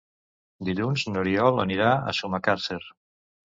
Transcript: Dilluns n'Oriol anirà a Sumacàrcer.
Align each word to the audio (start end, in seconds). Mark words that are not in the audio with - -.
Dilluns 0.69 1.03
n'Oriol 1.09 1.63
anirà 1.65 1.93
a 2.13 2.17
Sumacàrcer. 2.23 2.83